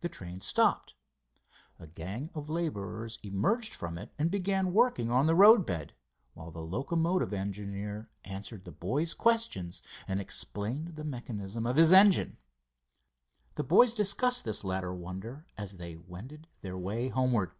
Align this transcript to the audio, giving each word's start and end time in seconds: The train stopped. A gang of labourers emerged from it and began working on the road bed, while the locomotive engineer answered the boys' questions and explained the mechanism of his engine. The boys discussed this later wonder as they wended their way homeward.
The 0.00 0.10
train 0.10 0.42
stopped. 0.42 0.92
A 1.78 1.86
gang 1.86 2.28
of 2.34 2.50
labourers 2.50 3.18
emerged 3.22 3.72
from 3.74 3.96
it 3.96 4.12
and 4.18 4.30
began 4.30 4.74
working 4.74 5.10
on 5.10 5.24
the 5.26 5.34
road 5.34 5.64
bed, 5.64 5.94
while 6.34 6.50
the 6.50 6.60
locomotive 6.60 7.32
engineer 7.32 8.10
answered 8.26 8.66
the 8.66 8.70
boys' 8.70 9.14
questions 9.14 9.80
and 10.06 10.20
explained 10.20 10.96
the 10.96 11.02
mechanism 11.04 11.64
of 11.64 11.76
his 11.76 11.94
engine. 11.94 12.36
The 13.54 13.64
boys 13.64 13.94
discussed 13.94 14.44
this 14.44 14.64
later 14.64 14.92
wonder 14.92 15.46
as 15.56 15.78
they 15.78 15.96
wended 15.96 16.48
their 16.60 16.76
way 16.76 17.08
homeward. 17.08 17.52